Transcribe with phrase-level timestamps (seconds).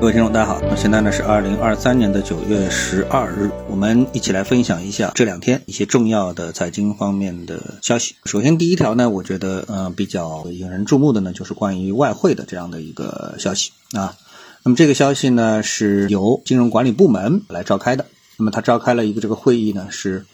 [0.00, 0.60] 各位听众，大家好。
[0.62, 8.14] 那现在呢是二零二三年的九月十二日，我们一起来分享一下这两天一些重要的财经方面的消息。
[8.24, 14.14] 首先，第一条呢，我觉得呃比较引人注目的呢，就是关于外汇的这样的一个消息啊。
[14.62, 18.06] 那么这个消息呢，是由金融管理部门来召开的。
[18.36, 20.24] 那么他召开了一个这个会议呢，是。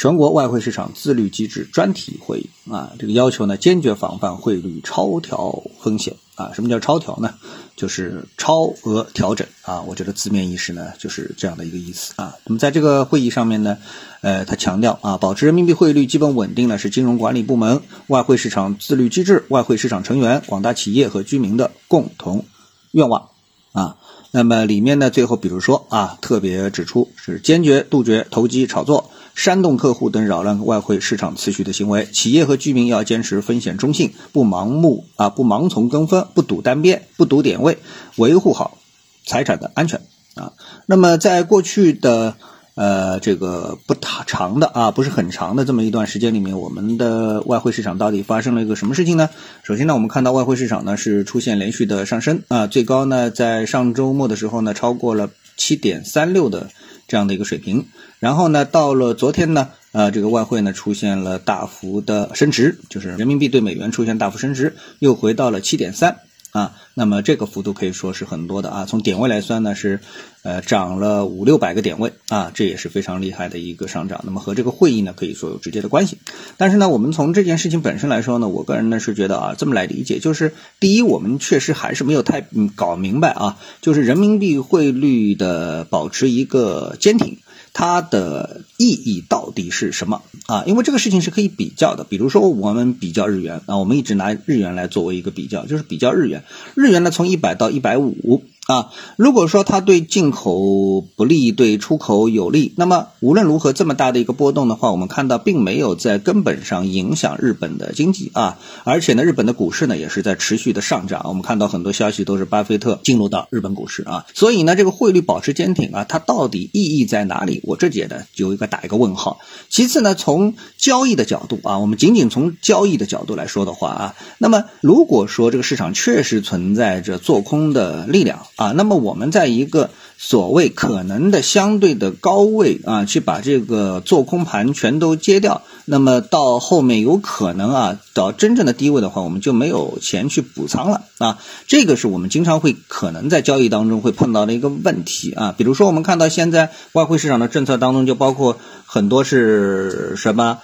[0.00, 6.52] 全国外汇市场自律机制专题会议啊，这个要求呢，坚决防范汇率超调风险啊。
[6.54, 7.34] 什么叫超调呢？
[7.76, 9.82] 就是超额调整啊。
[9.82, 12.34] 我觉得字面意思呢，就是这样的一个意思啊。
[12.46, 13.76] 那么在这个会议上面呢，
[14.22, 22.46] 呃，他强调啊，保持人民币汇率基本稳定呢，是金融管理部门、外汇市场自律机制、外汇市场成员、广大企业和居民的共同
[22.92, 23.28] 愿望
[23.72, 23.96] 啊。
[24.32, 29.10] 那么里面呢，最后比如说啊，特别指出是坚决杜绝投机炒作。
[29.32, 37.78] 煽动客户等扰乱外汇市场秩序的行为，企业和居民要坚持风险中性，不盲目啊，不盲从跟风，不赌单边，不赌点位，
[38.16, 38.76] 维护好
[39.24, 40.02] 财产的安全
[40.34, 40.52] 啊。
[40.84, 42.36] 那么在过去的
[42.80, 43.94] 呃这个不
[44.26, 49.28] 长的啊，不是很长的这么一段时间里面，我们的外汇市场到底发生了一个什么事情呢？
[49.62, 56.70] 首先呢，我们看到外汇市场呢是出现连续的上升啊，最高呢在上周末的时候呢超过了七点三六的。
[57.10, 57.86] 这样的一个水平，
[58.20, 66.18] 然后呢，到了昨天呢，呃，这个外汇呢出现了大幅的升值，就是人民币对美元出现大幅升值，又回到了七点三。
[66.52, 68.84] 啊，那么这个幅度可以说是很多的啊。
[68.84, 70.00] 从点位来算呢，是
[70.42, 74.20] 呃涨了五六百个点位啊，这也是非常厉害的一个上涨。
[74.24, 76.18] 那么和这个会议呢，可以说有直接的关系。
[76.56, 87.38] 但是呢，我们从这件事情本身来说呢，我个人呢是觉得啊，这么来理解，就是第一，我们确实还是没有太搞明白啊，就是人民币汇率的保持一个坚挺。
[87.72, 90.64] 它的意义到底是什么啊？
[90.66, 92.04] 因为这个事情是可以比较的。
[92.04, 96.44] 比如说，我们比较日元啊，我们一直拿日元来作为一个比较，就是比较日元。
[96.74, 98.44] 日元呢，从一百到一百五。
[98.70, 111.22] 啊，如果说它对进口不利，对出口有利，那么无论如何这么大的一个波动的话，我们看到并没有在根本上影响日本的经济啊，而且呢，日本的股市呢也是在持续的上涨。
[111.24, 117.60] 我们看到很多消息都是巴菲特进入到日本股市啊，所以呢，这个汇率保持坚挺啊，它到底意义在哪里？
[117.64, 119.40] 我这节呢有一个打一个问号。
[119.68, 128.46] 其次呢，从交易的角度啊，我们仅仅从交易的角度来说的话啊，那么如果说这个市场确实存在着做空的力量。
[128.60, 129.88] 啊，那么我们在一个
[130.18, 141.38] 所谓可能的相对的高位啊，去把这个做空盘全都接掉，那么到后面有可能啊，到真正的低位的话，我们就没有钱去补仓了啊。
[141.66, 145.54] 这个是我们经常会可能在交易当中会碰到的一个问题啊。
[145.56, 150.58] 比如说，我们看到现在外汇市场的政策当中，就包括很多是什么？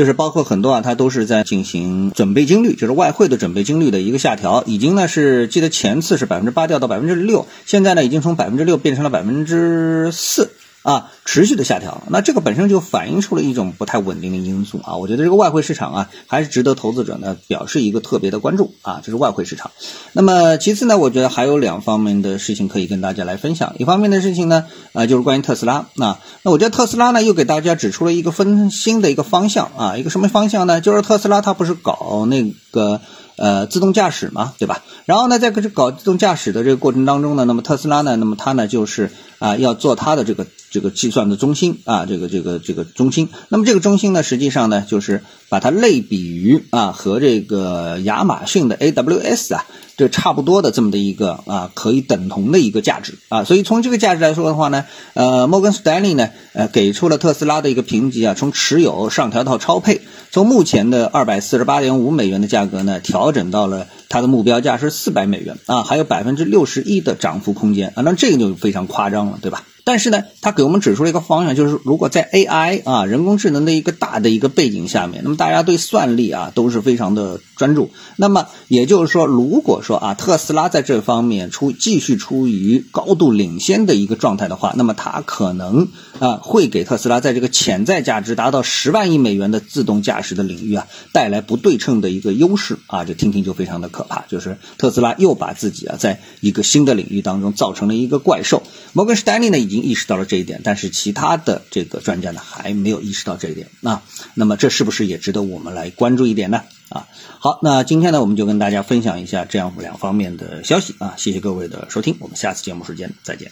[0.00, 10.52] 就是包括很多啊，它都是在进行准备金率，就是外汇的准备金率的一个下调，已经呢是记得前次是百分之八掉到百分之六，现在呢已经从百分之六变成了百分之四。
[10.82, 14.96] 啊，持续的下调，那这个本身就反映出了一种不太稳定的因素啊。
[14.96, 19.00] 我觉得这个外汇市场啊，还是值得投资者呢表示一个特别的关注啊。
[19.04, 19.70] 这是外汇市场。
[20.12, 23.74] 那么其次呢，我觉得还有两方面的事情可以跟大家来分享。
[23.78, 24.64] 一方面的事情呢，
[24.94, 25.86] 呃，就是关于特斯拉。
[25.96, 29.96] 那那我觉得特斯拉呢，又给大家指出了一个分新的一个方向啊。
[29.98, 30.80] 一个什么方向呢？
[30.80, 33.00] 就是特斯拉它不是搞那个。
[33.36, 34.84] 呃，自动驾驶嘛，对吧？
[35.06, 43.28] 然后呢，在这搞自动驾驶的这个过程当中呢，那么特斯拉呢，那么它呢就是啊，要做它的这个这个计算的中心啊，这个这个这个中心。
[43.48, 49.66] 那么这个中心呢，实际上呢，就是把它类比于啊，和这个亚马逊的 AWS 啊。
[50.00, 60.00] 这差不多的这么的一个啊，可以等同的一个价值啊，所以从这个价值来说的话呢，呃，摩根斯丹利呢，呃，给出了特斯拉的一个评级啊，从持有上调到超配，
[60.30, 69.64] 从目前的二百四十八点五美元的价格呢，调整到了它的目标价是四百美元啊，还有百分之六十一的涨幅空间啊，那这个就非常夸张了，对吧？
[69.82, 77.90] 但是呢，它给我们指出了一个方向，就是如果在 AI 啊人工智能的一个大的一个背景下面，那么大家对算力啊都是非常的专注。
[78.16, 85.88] 那么也就是说，如果说说啊特斯拉在这方面出继续处于高度领先的一个状态的话，那么它可能
[86.20, 94.26] 啊会给特斯拉在这个潜在价值达到十万亿美元的自动驾驶的领域啊带来不对称的一个优势啊，这听听就非常的可怕。
[94.28, 98.62] 就是特斯拉又把自己啊在一个新的领域当中造成了一个怪兽。
[98.92, 99.58] 摩根士丹利呢？
[99.58, 104.02] 已经意识到了这一点，但是其他的这个专家呢还没有意识到这一点啊。
[104.34, 106.62] 那么这是不是也值得我们来关注一点呢？
[106.90, 107.08] 啊，
[107.38, 111.14] 好，那今天呢我们就跟大家分享一下这样两方面的消息啊。
[111.16, 113.50] 谢谢各位的收听，我们下次节目时间再见。